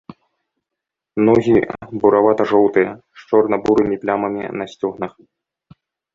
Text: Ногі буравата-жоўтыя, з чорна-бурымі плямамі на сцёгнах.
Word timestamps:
Ногі 1.27 1.53
буравата-жоўтыя, 2.05 2.89
з 3.19 3.29
чорна-бурымі 3.33 4.01
плямамі 4.07 4.41
на 4.65 4.69
сцёгнах. 4.75 5.11